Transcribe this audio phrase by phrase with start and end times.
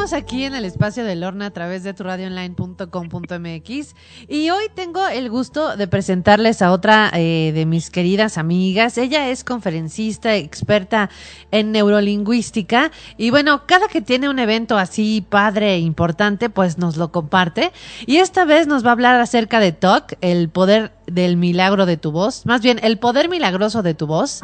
[0.00, 3.94] aquí en el espacio de Lorna a través de tu radioonline.com.mx
[4.28, 8.96] y hoy tengo el gusto de presentarles a otra eh, de mis queridas amigas.
[8.96, 11.10] Ella es conferencista, experta
[11.50, 16.96] en neurolingüística y bueno, cada que tiene un evento así padre e importante, pues nos
[16.96, 17.70] lo comparte
[18.06, 21.96] y esta vez nos va a hablar acerca de TOC, el poder del milagro de
[21.96, 24.40] tu voz, más bien el poder milagroso de tu voz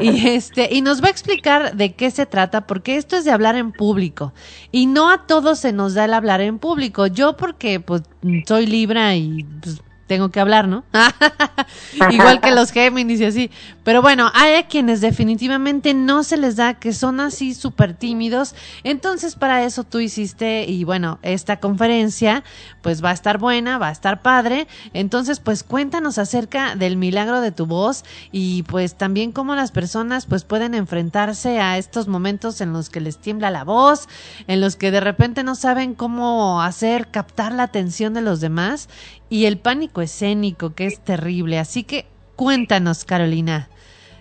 [0.00, 3.30] y este y nos va a explicar de qué se trata porque esto es de
[3.30, 4.32] hablar en público
[4.72, 7.06] y no a todos se nos da el hablar en público.
[7.06, 8.02] Yo porque pues
[8.46, 10.82] soy Libra y pues, tengo que hablar, ¿no?
[12.10, 13.50] Igual que los Géminis y así.
[13.84, 18.56] Pero bueno, hay quienes definitivamente no se les da, que son así súper tímidos.
[18.82, 22.42] Entonces, para eso tú hiciste, y bueno, esta conferencia,
[22.82, 24.66] pues va a estar buena, va a estar padre.
[24.94, 30.26] Entonces, pues cuéntanos acerca del milagro de tu voz y pues también cómo las personas
[30.26, 34.08] pues pueden enfrentarse a estos momentos en los que les tiembla la voz,
[34.48, 38.88] en los que de repente no saben cómo hacer captar la atención de los demás
[39.30, 41.58] y el pánico escénico, que es terrible.
[41.58, 42.04] Así que
[42.36, 43.68] cuéntanos, Carolina.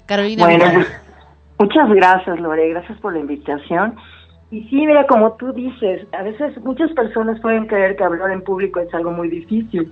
[0.06, 0.46] Carolina.
[0.46, 0.86] Bueno,
[1.58, 2.70] muchas gracias, Lore.
[2.70, 3.96] Gracias por la invitación.
[4.52, 8.44] Y sí, mira, como tú dices, a veces muchas personas pueden creer que hablar en
[8.44, 9.92] público es algo muy difícil,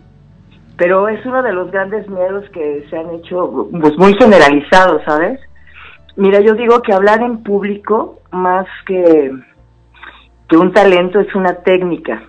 [0.77, 5.39] pero es uno de los grandes miedos que se han hecho pues, muy generalizados, ¿sabes?
[6.15, 9.31] Mira, yo digo que hablar en público, más que,
[10.49, 12.23] que un talento, es una técnica.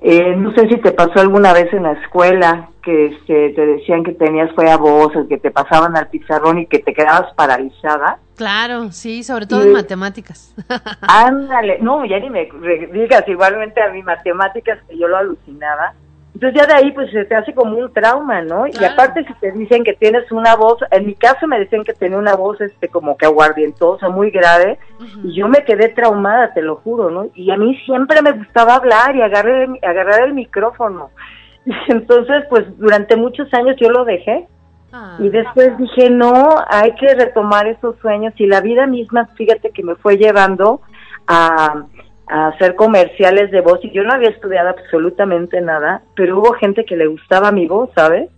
[0.00, 4.04] Eh, no sé si te pasó alguna vez en la escuela que este, te decían
[4.04, 8.18] que tenías fea voz o que te pasaban al pizarrón y que te quedabas paralizada.
[8.36, 10.54] Claro, sí, sobre todo en matemáticas.
[11.00, 12.48] Ándale, no, ya ni me
[12.92, 15.94] digas, igualmente a mí matemáticas que yo lo alucinaba.
[16.38, 18.64] Entonces ya de ahí pues se te hace como un trauma, ¿no?
[18.68, 21.94] Y aparte si te dicen que tienes una voz, en mi caso me decían que
[21.94, 24.78] tenía una voz este como que aguardientosa, muy grave,
[25.24, 27.26] y yo me quedé traumada, te lo juro, ¿no?
[27.34, 31.10] Y a mí siempre me gustaba hablar y agarrar, agarrar el micrófono.
[31.66, 34.38] Y entonces pues durante muchos años yo lo dejé.
[34.38, 34.46] y
[34.92, 35.16] ah.
[35.18, 39.96] después dije, no, hay que retomar esos sueños y la vida misma, fíjate que me
[39.96, 40.82] fue llevando
[41.26, 41.82] a
[42.30, 46.84] a hacer comerciales de voz y yo no había estudiado absolutamente nada, pero hubo gente
[46.84, 48.30] que le gustaba mi voz, ¿sabes?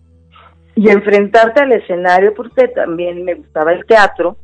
[0.75, 4.37] Y enfrentarte al escenario, porque también me gustaba el teatro,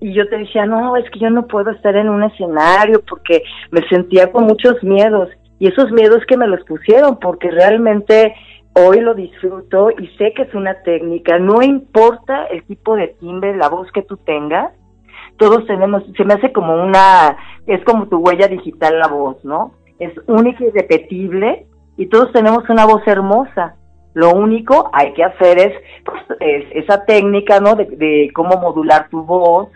[0.00, 3.42] y yo te decía, no, es que yo no puedo estar en un escenario porque
[3.70, 5.28] me sentía con muchos miedos,
[5.58, 8.34] y esos miedos que me los pusieron, porque realmente
[8.74, 13.56] hoy lo disfruto y sé que es una técnica, no importa el tipo de timbre,
[13.56, 14.72] la voz que tú tengas,
[15.36, 17.36] todos tenemos, se me hace como una,
[17.68, 19.72] es como tu huella digital la voz, ¿no?
[19.98, 23.74] Es única y repetible y todos tenemos una voz hermosa.
[24.14, 25.72] Lo único hay que hacer es,
[26.04, 26.22] pues,
[26.72, 27.74] esa técnica, ¿no?
[27.74, 29.68] De, cómo modular tu voz,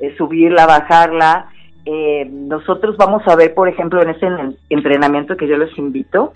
[0.00, 1.48] eh, subirla, bajarla.
[1.84, 4.26] Eh, nosotros vamos a ver, por ejemplo, en ese
[4.70, 6.32] entrenamiento que yo les invito,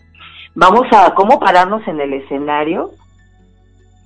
[0.54, 2.90] vamos a cómo pararnos en el escenario,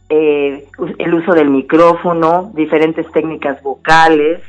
[0.08, 4.40] eh, el uso del micrófono, diferentes técnicas vocales,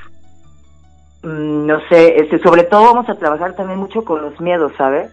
[1.24, 5.12] no sé, este, sobre todo vamos a trabajar también mucho con los miedos, ¿sabes?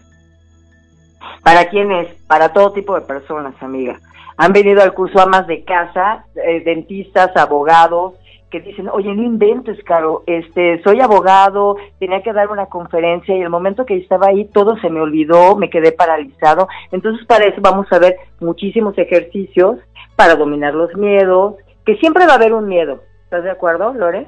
[1.43, 2.07] ¿Para quiénes?
[2.27, 3.99] Para todo tipo de personas, amiga.
[4.37, 8.15] Han venido al curso amas de casa, eh, dentistas, abogados,
[8.49, 13.41] que dicen, oye, no inventes, Caro, este, soy abogado, tenía que dar una conferencia y
[13.41, 16.67] el momento que estaba ahí todo se me olvidó, me quedé paralizado.
[16.91, 19.79] Entonces, para eso vamos a ver muchísimos ejercicios
[20.17, 21.55] para dominar los miedos,
[21.85, 23.01] que siempre va a haber un miedo.
[23.23, 24.27] ¿Estás de acuerdo, Lore?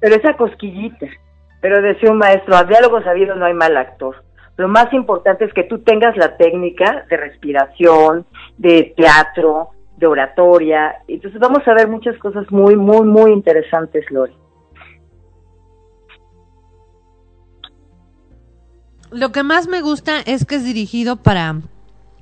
[0.00, 1.06] Pero esa cosquillita.
[1.60, 4.24] Pero decía un maestro, a diálogo sabido no hay mal actor.
[4.56, 8.26] Lo más importante es que tú tengas la técnica de respiración,
[8.58, 10.96] de teatro, de oratoria.
[11.06, 14.34] Entonces vamos a ver muchas cosas muy, muy, muy interesantes, Lori.
[19.10, 21.56] Lo que más me gusta es que es dirigido para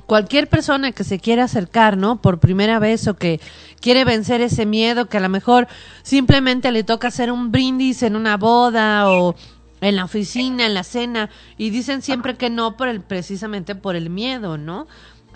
[0.09, 2.17] cualquier persona que se quiera acercar, ¿no?
[2.17, 3.41] Por primera vez o que
[3.79, 5.69] quiere vencer ese miedo, que a lo mejor
[6.03, 9.35] simplemente le toca hacer un brindis en una boda o
[9.83, 11.29] en la oficina, en la cena,
[11.59, 14.87] y dicen siempre que no por el, precisamente por el miedo, ¿no?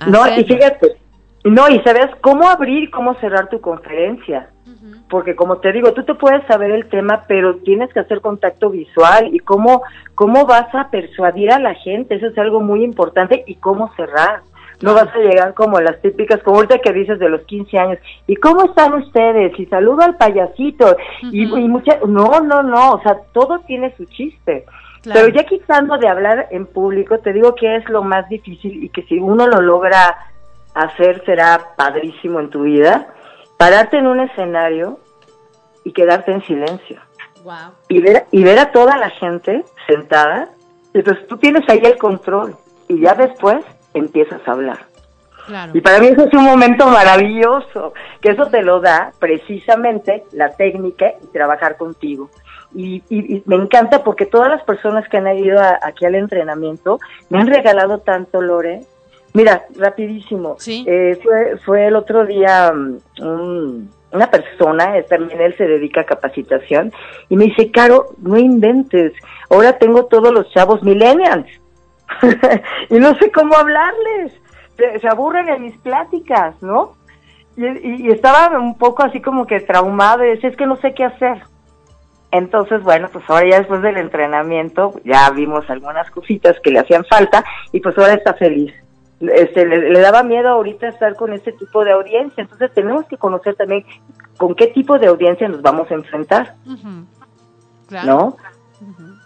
[0.07, 0.97] no, y fíjate,
[1.45, 4.49] no, y sabes cómo abrir, cómo cerrar tu conferencia.
[5.11, 8.71] Porque como te digo, tú te puedes saber el tema, pero tienes que hacer contacto
[8.71, 9.83] visual y cómo,
[10.15, 14.41] cómo vas a persuadir a la gente, eso es algo muy importante, y cómo cerrar.
[14.83, 17.99] No vas a llegar como las típicas, como ahorita que dices de los 15 años.
[18.27, 19.59] ¿Y cómo están ustedes?
[19.59, 20.97] Y saludo al payasito.
[21.23, 24.67] y, y mucha, no, no, no, o sea, todo tiene su chiste.
[25.05, 28.89] Pero ya quitando de hablar en público, te digo que es lo más difícil y
[28.89, 30.17] que si uno lo logra
[30.75, 33.09] hacer será padrísimo en tu vida.
[33.59, 35.01] Pararte en un escenario
[35.85, 37.01] y quedarte en silencio.
[37.89, 40.51] Y ver, y ver a toda la gente sentada
[40.95, 42.57] Entonces tú tienes ahí el control
[42.87, 43.65] y ya después
[43.95, 44.93] empiezas a hablar.
[45.73, 50.51] Y para mí eso es un momento maravilloso, que eso te lo da precisamente la
[50.51, 52.31] técnica y trabajar contigo.
[52.75, 53.03] Y,
[53.45, 57.99] me encanta porque todas las personas que han ido aquí al entrenamiento me han regalado
[57.99, 58.83] tanto, Lore.
[59.35, 60.57] Mira, rapidísimo.
[60.67, 66.93] Eh, fue, fue el otro día mm, una persona, también él se dedica a capacitación,
[67.29, 69.13] y me dice, Caro, no inventes,
[69.51, 71.49] ahora tengo todos los chavos millennials.
[72.91, 74.33] y no sé cómo hablarles
[74.77, 76.95] se, aburren en mis pláticas, ¿no?
[77.57, 81.05] Y, estaba un poco así como que traumado y decía, es que no sé qué
[81.05, 81.43] hacer.
[82.31, 87.05] Entonces, bueno, pues ahora ya después del entrenamiento ya vimos algunas cositas que le hacían
[87.05, 88.73] falta y pues ahora está feliz.
[89.21, 93.55] Este, le, daba miedo ahorita estar con este tipo de audiencia, entonces tenemos que conocer
[93.55, 93.85] también
[94.37, 96.57] con qué tipo de audiencia nos vamos a enfrentar,
[98.05, 98.37] ¿no?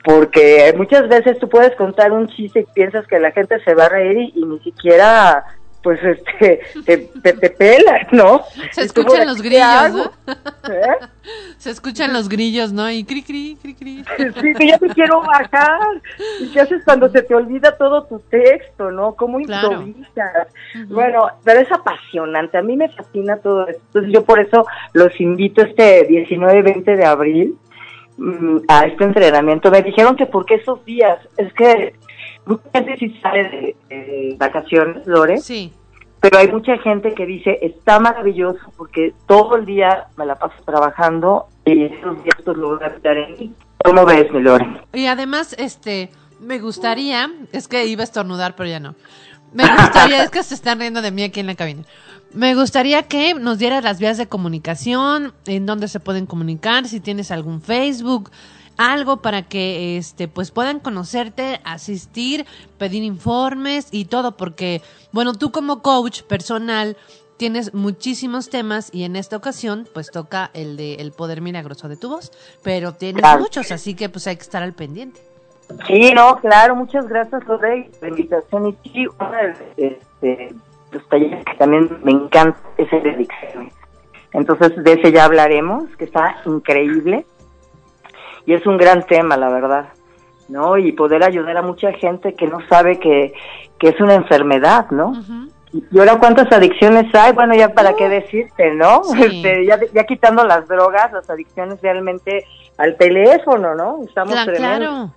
[0.07, 3.87] Porque muchas veces tú puedes contar un chiste y piensas que la gente se va
[3.87, 5.45] a reír y, ni siquiera
[5.83, 8.43] pues este te, te, pela, ¿no?
[8.73, 10.05] Se escuchan los grillos, ¿no?
[10.73, 10.97] ¿Eh?
[11.59, 12.91] Se escuchan los grillos, ¿no?
[12.91, 14.05] Y cri cri cri cri.
[14.17, 16.01] Sí, que ya te quiero bajar.
[16.41, 19.15] ¿Y qué haces cuando se te olvida todo tu texto, no?
[19.15, 20.49] ¿Cómo improvisas?
[20.89, 22.59] Bueno, pero es apasionante.
[22.59, 23.83] A mí me fascina todo esto.
[23.87, 27.57] Entonces yo por eso los invito este 19-20 de abril
[28.19, 29.71] Mm, a este entrenamiento.
[29.71, 31.95] Me dijeron que porque esos días, es que
[32.47, 35.39] mucha gente sí sale de, vacaciones, Lore.
[35.39, 35.73] Sí.
[36.21, 40.55] Pero hay mucha gente que dice, está maravilloso porque todo el día me la paso
[40.65, 43.53] trabajando y esos días pues lo voy a estar en mí.
[43.85, 44.67] ¿Cómo ves, mi Lore?
[44.95, 46.09] Y además, este,
[46.41, 48.95] me gustaría, es que iba a estornudar, pero ya no.
[49.53, 51.85] Me gustaría, es que se están riendo de mí aquí en la cabina.
[52.33, 57.01] Me gustaría que nos dieras las vías de comunicación, en dónde se pueden comunicar, si
[57.01, 58.31] tienes algún Facebook,
[58.77, 62.45] algo para que este pues puedan conocerte, asistir,
[62.79, 64.83] pedir informes y todo porque
[65.13, 66.97] bueno, tú como coach personal
[67.37, 71.97] tienes muchísimos temas y en esta ocasión pues toca el de el poder milagroso de
[71.97, 72.33] tu voz,
[72.63, 75.26] pero tienes muchos, así que pues hay que estar al pendiente.
[75.87, 80.55] Sí, no, claro, muchas gracias por la invitación y sí, una de, este,
[80.93, 83.29] los talleres que también me encanta es el de
[84.33, 87.27] Entonces de ese ya hablaremos, que está increíble
[88.47, 89.89] y es un gran tema, la verdad,
[90.49, 90.79] ¿no?
[90.79, 93.35] Y poder ayudar a mucha gente que no sabe que,
[93.79, 95.13] que es una enfermedad, ¿no?
[95.73, 99.03] Y ahora cuántas adicciones hay, bueno, ya para qué decirte, ¿no?
[99.21, 102.47] Este, ya, ya quitando las drogas, las adicciones realmente
[102.79, 104.05] al teléfono, ¿no?
[104.05, 105.11] Estamos claro.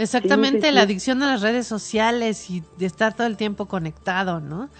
[0.00, 4.70] Exactamente, la adicción a las redes sociales y de estar todo el tiempo conectado, ¿no?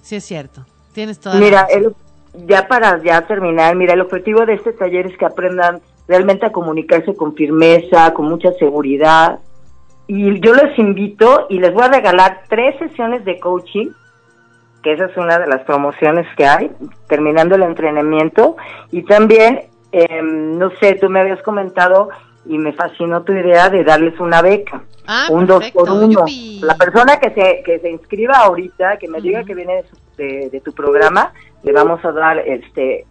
[0.00, 0.64] Sí, es cierto.
[0.94, 1.68] Tienes toda Mira,
[2.46, 6.52] ya para ya terminar, mira, el objetivo de este taller es que aprendan realmente a
[6.52, 9.38] comunicarse con firmeza, con mucha seguridad.
[10.06, 13.88] Y yo les invito y les voy a regalar tres sesiones de coaching,
[14.82, 16.70] que esa es una de las promociones que hay,
[17.06, 18.56] terminando el entrenamiento.
[18.90, 22.08] Y también, em, no sé, tú me habías comentado
[22.46, 24.82] y me fascinó tu idea de darles una beca.
[25.06, 26.24] Ah, un dos por uno.
[26.60, 29.84] La persona que se, que se inscriba ahorita, que me diga que viene
[30.16, 31.32] de, tu programa,
[31.62, 33.06] le vamos a dar este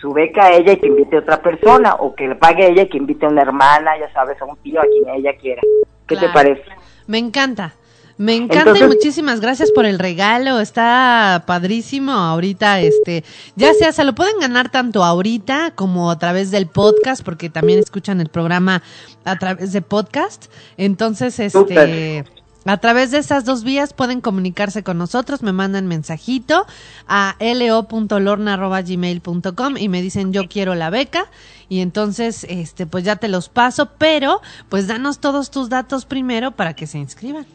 [0.00, 2.82] su beca a ella y que invite a otra persona, o que le pague ella
[2.82, 5.62] y que invite a una hermana, ya sabes, a un tío, a quien ella quiera.
[6.06, 6.64] ¿Qué te parece?
[7.06, 7.72] Me encanta.
[8.18, 13.24] Me encanta y muchísimas gracias por el regalo, está padrísimo ahorita, este,
[13.56, 17.78] ya sea, se lo pueden ganar tanto ahorita como a través del podcast, porque también
[17.78, 18.82] escuchan el programa
[19.24, 20.46] a través de podcast,
[20.78, 22.24] entonces, este,
[22.64, 26.64] a través de esas dos vías pueden comunicarse con nosotros, me mandan mensajito
[27.06, 31.26] a lo.lorna.gmail.com y me dicen yo quiero la beca
[31.68, 36.52] y entonces este pues ya te los paso, pero pues danos todos tus datos primero
[36.52, 37.46] para que se inscriban.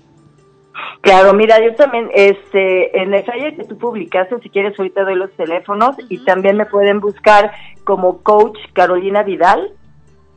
[1.02, 5.16] Claro, mira, yo también, este, en el flyer que tú publicaste, si quieres ahorita doy
[5.16, 7.52] los teléfonos y también me pueden buscar
[7.84, 9.74] como coach Carolina Vidal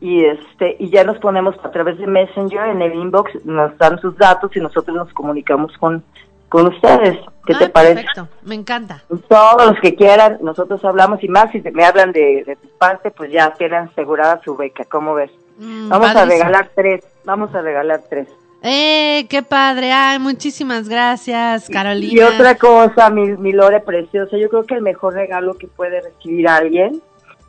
[0.00, 3.98] y este y ya nos ponemos a través de Messenger en el inbox, nos dan
[4.00, 6.02] sus datos y nosotros nos comunicamos con
[6.48, 7.18] con ustedes.
[7.46, 7.94] ¿Qué te ah, parece?
[7.94, 9.02] Perfecto, me encanta.
[9.28, 13.10] Todos los que quieran, nosotros hablamos y más, si me hablan de, de tu parte,
[13.10, 15.30] pues ya tienen asegurada su beca, ¿cómo ves?
[15.58, 18.28] Mm, vamos a regalar tres, vamos a regalar tres.
[18.66, 19.92] ¡Eh, qué padre!
[19.92, 22.14] ¡Ay, muchísimas gracias, Carolina!
[22.14, 26.00] Y otra cosa, mi, mi Lore preciosa, yo creo que el mejor regalo que puede
[26.00, 27.02] recibir alguien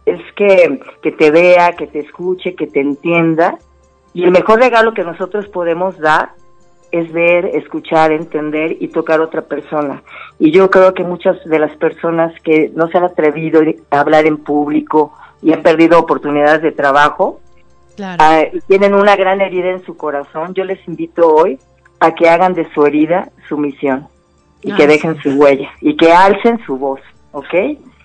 [0.05, 3.57] es que, que te vea, que te escuche, que te entienda.
[4.13, 6.33] Y el mejor regalo que nosotros podemos dar
[6.91, 10.03] es ver, escuchar, entender y tocar a otra persona.
[10.37, 14.25] Y yo creo que muchas de las personas que no se han atrevido a hablar
[14.25, 17.39] en público y han perdido oportunidades de trabajo,
[17.95, 18.17] Claro.
[18.23, 21.59] ah, y tienen una gran herida en su corazón, yo les invito hoy
[21.99, 24.07] a que hagan de su herida su misión
[24.61, 26.99] y Ah, que dejen su huella y que alcen su voz,
[27.31, 27.53] ¿ok?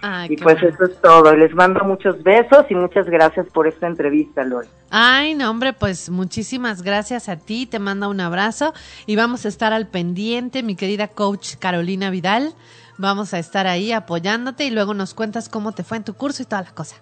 [0.02, 0.74] Ay, Y pues bueno.
[0.74, 1.34] eso es todo.
[1.36, 4.66] Les mando muchos besos y muchas gracias por esta entrevista, Lore.
[4.90, 8.72] Ay, no, hombre, pues muchísimas gracias a ti, te manda un abrazo
[9.06, 12.54] y vamos a estar al pendiente, mi querida coach Carolina Vidal.
[12.96, 16.42] Vamos a estar ahí apoyándote y luego nos cuentas cómo te fue en tu curso
[16.42, 16.96] y toda la cosa.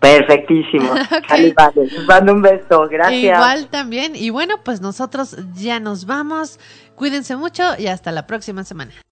[0.00, 0.92] Perfectísimo.
[1.18, 1.28] Ok.
[1.30, 1.86] Vale, vale.
[1.86, 2.88] Les mando un beso.
[2.88, 3.36] Gracias.
[3.36, 4.14] Igual también.
[4.14, 6.58] Y bueno, pues nosotros ya nos vamos.
[6.94, 8.92] Cuídense mucho y hasta la próxima semana.